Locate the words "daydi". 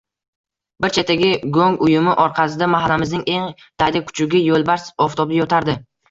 3.83-4.01